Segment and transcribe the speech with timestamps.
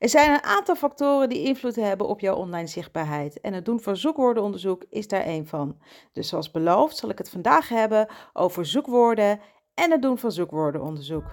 [0.00, 3.80] Er zijn een aantal factoren die invloed hebben op jouw online zichtbaarheid en het doen
[3.80, 5.78] van zoekwoordenonderzoek is daar één van.
[6.12, 9.40] Dus zoals beloofd zal ik het vandaag hebben over zoekwoorden
[9.74, 11.24] en het doen van zoekwoordenonderzoek.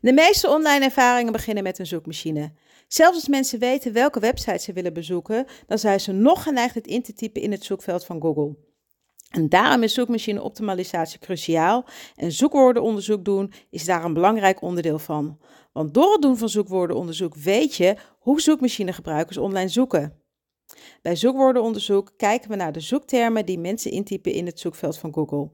[0.00, 2.52] De meeste online ervaringen beginnen met een zoekmachine.
[2.88, 6.86] Zelfs als mensen weten welke website ze willen bezoeken, dan zijn ze nog geneigd het
[6.86, 8.69] in te typen in het zoekveld van Google.
[9.30, 11.84] En daarom is zoekmachine optimalisatie cruciaal
[12.16, 15.38] en zoekwoordenonderzoek doen is daar een belangrijk onderdeel van.
[15.72, 20.14] Want door het doen van zoekwoordenonderzoek weet je hoe zoekmachinegebruikers online zoeken.
[21.02, 25.50] Bij zoekwoordenonderzoek kijken we naar de zoektermen die mensen intypen in het zoekveld van Google.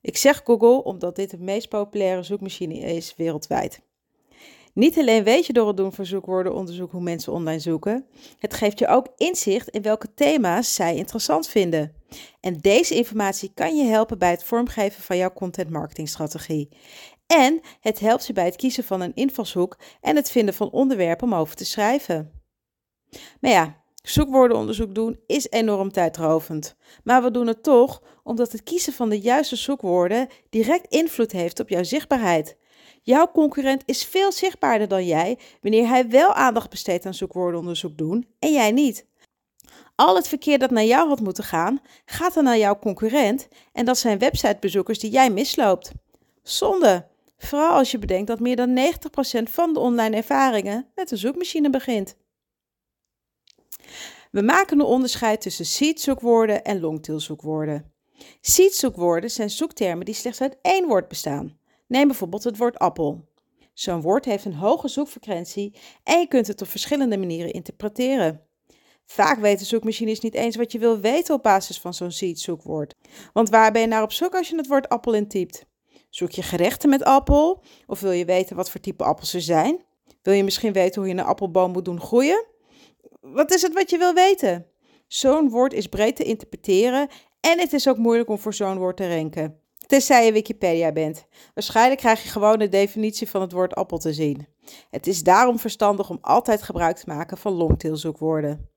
[0.00, 3.80] Ik zeg Google omdat dit de meest populaire zoekmachine is wereldwijd.
[4.74, 8.06] Niet alleen weet je door het doen van zoekwoordenonderzoek hoe mensen online zoeken,
[8.38, 11.94] het geeft je ook inzicht in welke thema's zij interessant vinden.
[12.40, 16.68] En deze informatie kan je helpen bij het vormgeven van jouw content marketingstrategie.
[17.26, 21.26] En het helpt je bij het kiezen van een invalshoek en het vinden van onderwerpen
[21.26, 22.42] om over te schrijven.
[23.40, 26.76] Maar ja, zoekwoordenonderzoek doen is enorm tijdrovend.
[27.04, 31.60] Maar we doen het toch omdat het kiezen van de juiste zoekwoorden direct invloed heeft
[31.60, 32.56] op jouw zichtbaarheid.
[33.02, 38.26] Jouw concurrent is veel zichtbaarder dan jij wanneer hij wel aandacht besteedt aan zoekwoordenonderzoek doen
[38.38, 39.06] en jij niet.
[39.94, 43.84] Al het verkeer dat naar jou had moeten gaan, gaat dan naar jouw concurrent en
[43.84, 45.92] dat zijn websitebezoekers die jij misloopt.
[46.42, 47.06] Zonde,
[47.38, 48.92] vooral als je bedenkt dat meer dan
[49.38, 52.16] 90% van de online ervaringen met een zoekmachine begint.
[54.30, 57.92] We maken een onderscheid tussen seed-zoekwoorden en longtail-zoekwoorden.
[58.40, 61.58] Seed-zoekwoorden zijn zoektermen die slechts uit één woord bestaan.
[61.86, 63.28] Neem bijvoorbeeld het woord appel.
[63.72, 68.43] Zo'n woord heeft een hoge zoekfrequentie en je kunt het op verschillende manieren interpreteren.
[69.06, 72.94] Vaak weten zoekmachines niet eens wat je wil weten op basis van zo'n seed-zoekwoord.
[73.32, 75.66] Want waar ben je naar op zoek als je het woord appel intypt?
[76.10, 77.62] Zoek je gerechten met appel?
[77.86, 79.84] Of wil je weten wat voor type appels er zijn?
[80.22, 82.44] Wil je misschien weten hoe je een appelboom moet doen groeien?
[83.20, 84.66] Wat is het wat je wil weten?
[85.06, 87.08] Zo'n woord is breed te interpreteren
[87.40, 89.58] en het is ook moeilijk om voor zo'n woord te renken.
[89.86, 91.26] Tenzij je Wikipedia bent.
[91.54, 94.46] Waarschijnlijk krijg je gewoon de definitie van het woord appel te zien.
[94.90, 98.68] Het is daarom verstandig om altijd gebruik te maken van longtail zoekwoorden.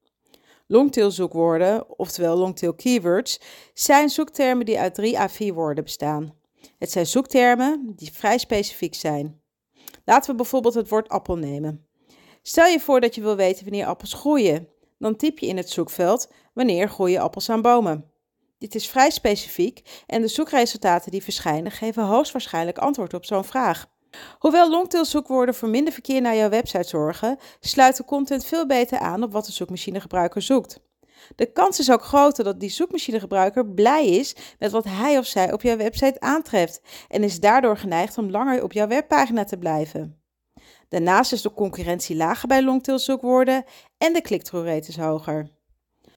[0.67, 3.39] Longtail zoekwoorden, oftewel longtail keywords,
[3.73, 6.33] zijn zoektermen die uit drie à vier woorden bestaan.
[6.77, 9.41] Het zijn zoektermen die vrij specifiek zijn.
[10.05, 11.87] Laten we bijvoorbeeld het woord appel nemen.
[12.41, 14.67] Stel je voor dat je wil weten wanneer appels groeien.
[14.97, 18.11] Dan typ je in het zoekveld wanneer groeien appels aan bomen.
[18.57, 23.87] Dit is vrij specifiek en de zoekresultaten die verschijnen geven hoogstwaarschijnlijk antwoord op zo'n vraag.
[24.39, 28.99] Hoewel longtail zoekwoorden voor minder verkeer naar jouw website zorgen, sluit de content veel beter
[28.99, 30.79] aan op wat de zoekmachinegebruiker zoekt.
[31.35, 35.53] De kans is ook groter dat die zoekmachinegebruiker blij is met wat hij of zij
[35.53, 40.21] op jouw website aantreft en is daardoor geneigd om langer op jouw webpagina te blijven.
[40.89, 43.63] Daarnaast is de concurrentie lager bij longtail zoekwoorden
[43.97, 45.49] en de click-through rate is hoger.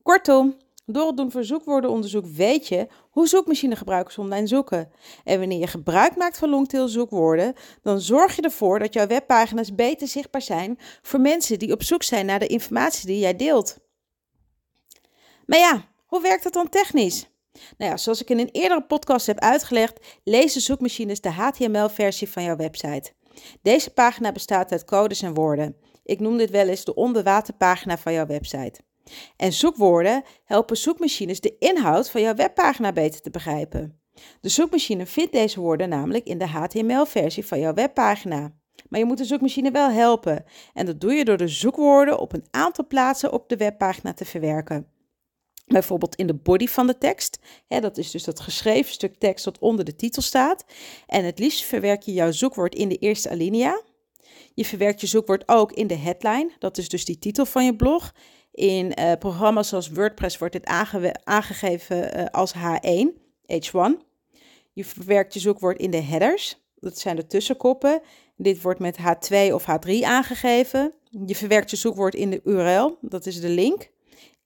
[0.03, 0.57] Kortom,
[0.93, 4.91] door het doen van zoekwoordenonderzoek weet je hoe zoekmachinegebruikers online zoeken.
[5.25, 9.75] En wanneer je gebruik maakt van longtail zoekwoorden, dan zorg je ervoor dat jouw webpagina's
[9.75, 13.79] beter zichtbaar zijn voor mensen die op zoek zijn naar de informatie die jij deelt.
[15.47, 17.29] Maar ja, hoe werkt dat dan technisch?
[17.79, 22.43] Nou ja, zoals ik in een eerdere podcast heb uitgelegd, lezen zoekmachines de HTML-versie van
[22.43, 23.13] jouw website.
[23.63, 25.77] Deze pagina bestaat uit codes en woorden.
[26.03, 28.81] Ik noem dit wel eens de onderwaterpagina van jouw website.
[29.37, 34.01] En zoekwoorden helpen zoekmachines de inhoud van jouw webpagina beter te begrijpen.
[34.41, 38.53] De zoekmachine vindt deze woorden namelijk in de HTML-versie van jouw webpagina.
[38.89, 40.45] Maar je moet de zoekmachine wel helpen.
[40.75, 44.25] En dat doe je door de zoekwoorden op een aantal plaatsen op de webpagina te
[44.25, 44.87] verwerken.
[45.67, 47.39] Bijvoorbeeld in de body van de tekst.
[47.69, 50.65] dat is dus dat geschreven stuk tekst dat onder de titel staat.
[51.07, 53.83] En het liefst verwerk je jouw zoekwoord in de eerste alinea.
[54.55, 56.51] Je verwerkt je zoekwoord ook in de headline.
[56.59, 58.15] Dat is dus die titel van je blog.
[58.61, 60.65] In uh, programma's zoals WordPress wordt dit
[61.25, 63.07] aangegeven uh, als H1,
[63.47, 64.07] H1.
[64.73, 68.01] Je verwerkt je zoekwoord in de headers, dat zijn de tussenkoppen.
[68.37, 70.93] Dit wordt met H2 of H3 aangegeven.
[71.27, 73.91] Je verwerkt je zoekwoord in de URL, dat is de link.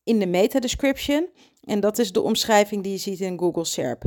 [0.05, 1.29] In de meta description,
[1.65, 4.03] en dat is de omschrijving die je ziet in Google SERP.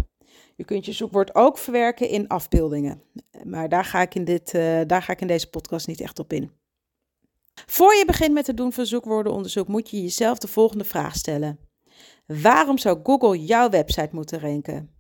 [0.56, 3.02] Je kunt je zoekwoord ook verwerken in afbeeldingen,
[3.44, 6.20] maar daar ga ik in, dit, uh, daar ga ik in deze podcast niet echt
[6.20, 6.52] op in.
[7.72, 11.60] Voor je begint met het doen van zoekwoordenonderzoek moet je jezelf de volgende vraag stellen.
[12.26, 14.96] Waarom zou Google jouw website moeten ranken?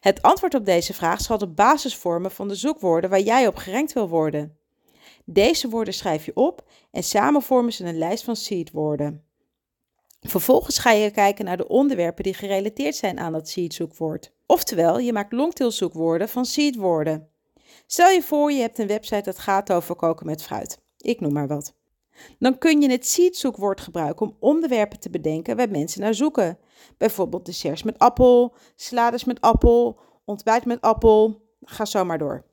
[0.00, 3.56] Het antwoord op deze vraag zal de basis vormen van de zoekwoorden waar jij op
[3.56, 4.58] gerankt wil worden.
[5.24, 9.24] Deze woorden schrijf je op en samen vormen ze een lijst van seedwoorden.
[10.20, 14.32] Vervolgens ga je kijken naar de onderwerpen die gerelateerd zijn aan dat seed zoekwoord.
[14.46, 17.28] Oftewel, je maakt longtail zoekwoorden van seedwoorden.
[17.86, 20.86] Stel je voor, je hebt een website dat gaat over koken met fruit.
[20.98, 21.74] Ik noem maar wat.
[22.38, 26.58] Dan kun je het seed-zoekwoord gebruiken om onderwerpen te bedenken waar mensen naar zoeken.
[26.96, 31.46] Bijvoorbeeld desserts met appel, salades met appel, ontbijt met appel.
[31.60, 32.44] Ga zo maar door.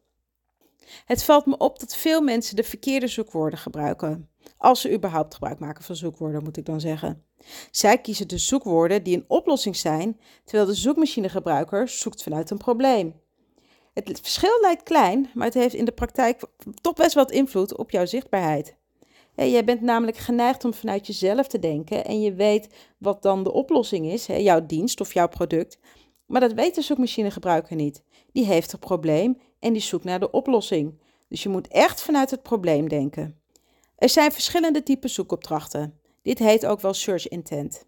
[1.05, 4.29] Het valt me op dat veel mensen de verkeerde zoekwoorden gebruiken.
[4.57, 7.23] Als ze überhaupt gebruik maken van zoekwoorden, moet ik dan zeggen.
[7.71, 13.23] Zij kiezen de zoekwoorden die een oplossing zijn, terwijl de zoekmachinegebruiker zoekt vanuit een probleem.
[14.03, 16.41] Het verschil lijkt klein, maar het heeft in de praktijk
[16.81, 18.75] toch best wat invloed op jouw zichtbaarheid.
[19.35, 23.51] Jij bent namelijk geneigd om vanuit jezelf te denken en je weet wat dan de
[23.51, 25.77] oplossing is, jouw dienst of jouw product.
[26.25, 28.03] Maar dat weet de zoekmachinegebruiker niet.
[28.31, 30.99] Die heeft een probleem en die zoekt naar de oplossing.
[31.27, 33.39] Dus je moet echt vanuit het probleem denken.
[33.95, 35.99] Er zijn verschillende typen zoekopdrachten.
[36.21, 37.85] Dit heet ook wel search intent.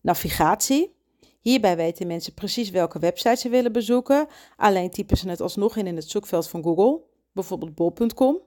[0.00, 0.98] Navigatie.
[1.40, 4.26] Hierbij weten mensen precies welke website ze willen bezoeken,
[4.56, 7.00] alleen typen ze het alsnog in in het zoekveld van Google,
[7.32, 8.40] bijvoorbeeld bol.com.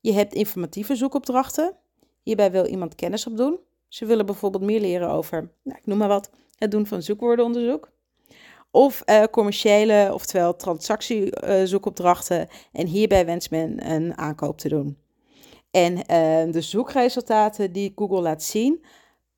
[0.00, 1.76] Je hebt informatieve zoekopdrachten.
[2.22, 3.58] Hierbij wil iemand kennis opdoen.
[3.88, 7.90] Ze willen bijvoorbeeld meer leren over, nou, ik noem maar wat, het doen van zoekwoordenonderzoek.
[8.70, 12.48] Of uh, commerciële, oftewel transactiezoekopdrachten.
[12.72, 14.98] en hierbij wenst men een aankoop te doen.
[15.70, 18.84] En uh, de zoekresultaten die Google laat zien,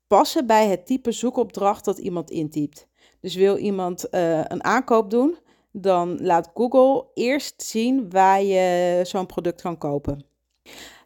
[0.09, 2.87] passen bij het type zoekopdracht dat iemand intypt.
[3.19, 5.37] Dus wil iemand uh, een aankoop doen,
[5.71, 10.25] dan laat Google eerst zien waar je zo'n product kan kopen.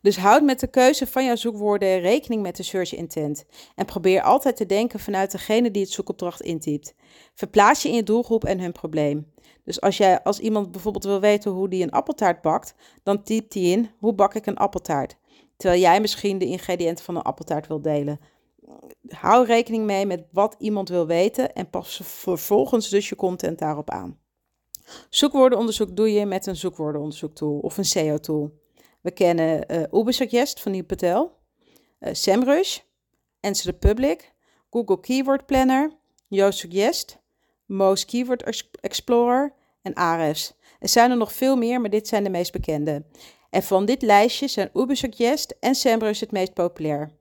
[0.02, 3.46] Dus houd met de keuze van jouw zoekwoorden rekening met de search intent.
[3.76, 6.96] En probeer altijd te denken vanuit degene die het zoekopdracht intypt.
[7.34, 9.32] Verplaats je in je doelgroep en hun probleem.
[9.64, 13.54] Dus als, jij, als iemand bijvoorbeeld wil weten hoe die een appeltaart bakt, dan typt
[13.54, 15.16] hij in: hoe bak ik een appeltaart?
[15.58, 18.20] Terwijl jij misschien de ingrediënten van een appeltaart wil delen.
[19.08, 23.90] Hou rekening mee met wat iemand wil weten en pas vervolgens dus je content daarop
[23.90, 24.20] aan.
[25.10, 28.62] Zoekwoordenonderzoek doe je met een zoekwoordenonderzoektool of een SEO-tool.
[29.02, 31.38] We kennen uh, Ubersuggest van Neil Patel,
[32.00, 32.80] uh, SEMrush,
[33.40, 34.34] Answer the Public,
[34.70, 35.92] Google Keyword Planner,
[36.28, 37.18] YoSuggest,
[37.66, 40.54] Most Keyword Explorer en Ahrefs.
[40.80, 43.06] Er zijn er nog veel meer, maar dit zijn de meest bekende.
[43.50, 47.12] En van dit lijstje zijn Ubersuggest en SEMrush het meest populair.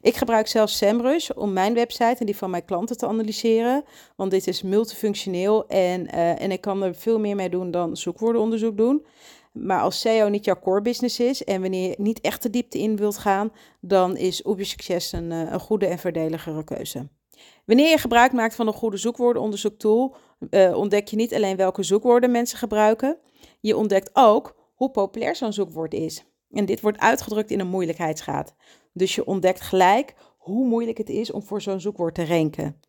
[0.00, 3.84] Ik gebruik zelf SEMrush om mijn website en die van mijn klanten te analyseren.
[4.16, 7.96] Want dit is multifunctioneel en, uh, en ik kan er veel meer mee doen dan
[7.96, 9.06] zoekwoordenonderzoek doen.
[9.52, 12.78] Maar als SEO niet jouw core business is en wanneer je niet echt de diepte
[12.78, 17.08] in wilt gaan, dan is Uber Success een, eh, een goede en verdedigere keuze.
[17.64, 20.14] Wanneer je gebruik maakt van een goede zoekwoordenonderzoektool,
[20.50, 23.18] uh, ontdek je niet alleen welke zoekwoorden mensen gebruiken,
[23.60, 26.24] je ontdekt ook hoe populair zo'n zoekwoord is.
[26.52, 28.54] En dit wordt uitgedrukt in een moeilijkheidsgraad.
[28.92, 32.80] Dus je ontdekt gelijk hoe moeilijk het is om voor zo'n zoekwoord te ranken.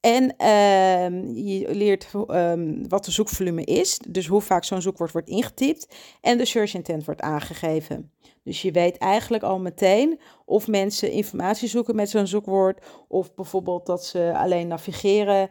[0.00, 5.28] En ehm, je leert um, wat de zoekvolume is, dus hoe vaak zo'n zoekwoord wordt
[5.28, 5.96] ingetypt.
[6.20, 8.12] En de search intent wordt aangegeven.
[8.42, 12.84] Dus je weet eigenlijk al meteen of mensen informatie zoeken met zo'n zoekwoord.
[13.08, 15.50] Of bijvoorbeeld dat ze alleen navigeren.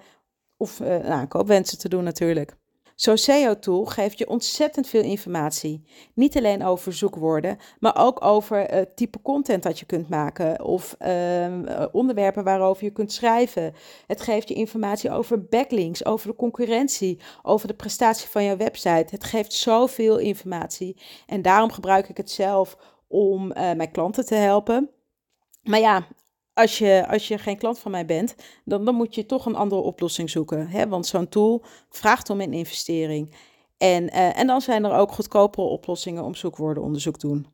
[0.57, 2.57] Of uh, nou, koopwensen te doen natuurlijk.
[2.95, 5.83] Zo'n SEO-tool geeft je ontzettend veel informatie.
[6.13, 10.95] Niet alleen over zoekwoorden, maar ook over het type content dat je kunt maken of
[10.99, 13.73] uh, onderwerpen waarover je kunt schrijven.
[14.07, 19.07] Het geeft je informatie over backlinks, over de concurrentie, over de prestatie van je website.
[19.09, 24.35] Het geeft zoveel informatie en daarom gebruik ik het zelf om uh, mijn klanten te
[24.35, 24.89] helpen.
[25.63, 26.07] Maar ja,
[26.53, 29.55] als je, als je geen klant van mij bent, dan, dan moet je toch een
[29.55, 30.67] andere oplossing zoeken.
[30.67, 30.87] Hè?
[30.87, 33.35] Want zo'n tool vraagt om een investering.
[33.77, 37.47] En, uh, en dan zijn er ook goedkopere oplossingen om zoekwoordenonderzoek te doen.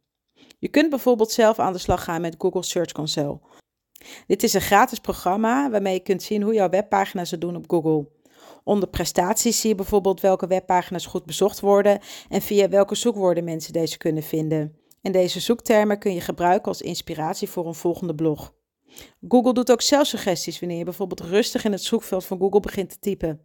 [0.59, 3.39] Je kunt bijvoorbeeld zelf aan de slag gaan met Google Search Console.
[4.27, 7.69] Dit is een gratis programma waarmee je kunt zien hoe jouw webpagina's het doen op
[7.69, 8.07] Google.
[8.63, 13.73] Onder prestaties zie je bijvoorbeeld welke webpagina's goed bezocht worden en via welke zoekwoorden mensen
[13.73, 14.77] deze kunnen vinden.
[15.01, 18.53] En deze zoektermen kun je gebruiken als inspiratie voor een volgende blog.
[19.27, 22.99] Google doet ook zelfsuggesties wanneer je bijvoorbeeld rustig in het zoekveld van Google begint te
[22.99, 23.41] typen.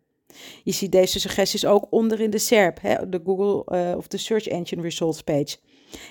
[0.63, 4.17] Je ziet deze suggesties ook onder in de SERP, hè, de Google uh, of de
[4.17, 5.57] Search Engine Results page.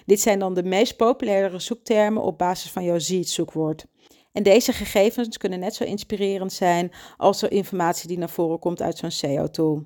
[0.06, 3.86] Dit zijn dan de meest populaire zoektermen op basis van jouw ZEED-zoekwoord.
[4.32, 8.82] En deze gegevens kunnen net zo inspirerend zijn als de informatie die naar voren komt
[8.82, 9.84] uit zo'n SEO-tool.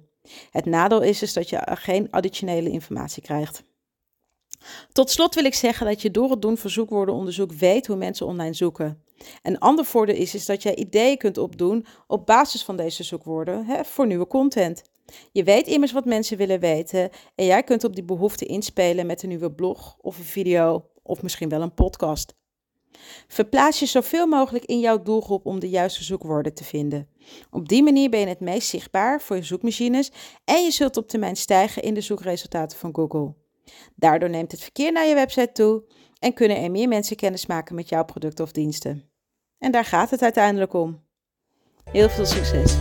[0.51, 3.63] Het nadeel is dus dat je geen additionele informatie krijgt.
[4.91, 8.25] Tot slot wil ik zeggen dat je door het doen van zoekwoordenonderzoek weet hoe mensen
[8.25, 9.01] online zoeken.
[9.43, 13.65] Een ander voordeel is, is dat jij ideeën kunt opdoen op basis van deze zoekwoorden
[13.65, 14.83] hè, voor nieuwe content.
[15.31, 19.23] Je weet immers wat mensen willen weten en jij kunt op die behoefte inspelen met
[19.23, 22.35] een nieuwe blog of een video of misschien wel een podcast.
[23.27, 27.09] Verplaats je zoveel mogelijk in jouw doelgroep om de juiste zoekwoorden te vinden.
[27.51, 30.11] Op die manier ben je het meest zichtbaar voor je zoekmachines
[30.45, 33.33] en je zult op termijn stijgen in de zoekresultaten van Google.
[33.95, 35.83] Daardoor neemt het verkeer naar je website toe
[36.19, 39.09] en kunnen er meer mensen kennis maken met jouw producten of diensten.
[39.59, 41.05] En daar gaat het uiteindelijk om.
[41.91, 42.77] Heel veel succes!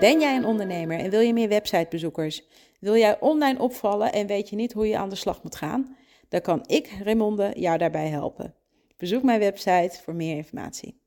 [0.00, 2.42] Ben jij een ondernemer en wil je meer websitebezoekers?
[2.80, 5.96] Wil jij online opvallen en weet je niet hoe je aan de slag moet gaan?
[6.28, 8.54] Dan kan ik, Raymonde, jou daarbij helpen.
[8.96, 11.00] Bezoek mijn website voor meer informatie.